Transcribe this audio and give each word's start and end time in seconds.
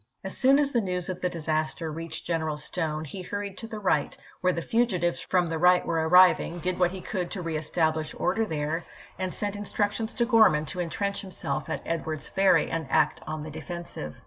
'353'. 0.23 0.27
As 0.33 0.37
soon 0.41 0.57
as 0.57 0.71
the 0.71 0.81
news 0.91 1.09
of 1.09 1.21
the 1.21 1.29
disaster 1.29 1.91
reached 1.91 2.25
Gren 2.25 2.41
eral 2.41 2.57
Stone, 2.57 3.05
he 3.05 3.21
hurried 3.21 3.55
to 3.59 3.67
the 3.67 3.77
right, 3.77 4.17
where 4.39 4.51
the 4.51 4.59
fugitives 4.63 5.21
from 5.21 5.47
the 5.47 5.59
fight 5.59 5.85
were 5.85 6.09
arriving, 6.09 6.57
did 6.57 6.79
what 6.79 6.89
he 6.89 7.01
could 7.01 7.29
to 7.29 7.43
reestablish 7.43 8.15
order 8.17 8.43
there, 8.43 8.83
and 9.19 9.31
sent 9.31 9.53
instruc 9.53 9.91
tions 9.91 10.11
to 10.15 10.25
Grorman 10.25 10.65
to 10.69 10.79
intrench 10.79 11.21
himself 11.21 11.69
at 11.69 11.83
Edwards 11.85 12.27
Ferry 12.27 12.71
and 12.71 12.87
act 12.89 13.21
on 13.27 13.43
the 13.43 13.51
defensive. 13.51 14.15